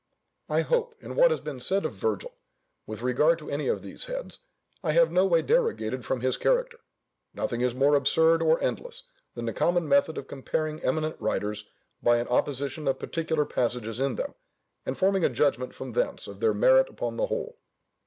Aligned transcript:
I 0.49 0.61
hope, 0.61 0.95
in 0.99 1.15
what 1.15 1.29
has 1.29 1.41
been 1.41 1.59
said 1.59 1.85
of 1.85 1.91
Virgil, 1.93 2.33
with 2.87 3.03
regard 3.03 3.37
to 3.37 3.51
any 3.51 3.67
of 3.67 3.83
these 3.83 4.05
heads, 4.05 4.39
I 4.83 4.93
have 4.93 5.11
no 5.11 5.27
way 5.27 5.43
derogated 5.43 6.05
from 6.05 6.21
his 6.21 6.37
character. 6.37 6.79
Nothing 7.35 7.61
is 7.61 7.75
more 7.75 7.93
absurd 7.93 8.41
or 8.41 8.59
endless, 8.63 9.03
than 9.35 9.45
the 9.45 9.53
common 9.53 9.87
method 9.87 10.17
of 10.17 10.27
comparing 10.27 10.79
eminent 10.79 11.17
writers 11.21 11.65
by 12.01 12.17
an 12.17 12.27
opposition 12.29 12.87
of 12.87 12.97
particular 12.97 13.45
passages 13.45 13.99
in 13.99 14.15
them, 14.15 14.33
and 14.87 14.97
forming 14.97 15.23
a 15.23 15.29
judgment 15.29 15.75
from 15.75 15.91
thence 15.93 16.25
of 16.25 16.39
their 16.39 16.55
merit 16.55 16.89
upon 16.89 17.17
the 17.17 17.27
whole. 17.27 17.59